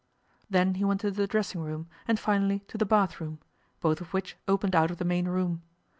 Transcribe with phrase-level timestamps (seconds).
[0.49, 3.37] Then he went to the dressing room, and finally to the bathroom,
[3.81, 5.61] both of which opened out of the main room.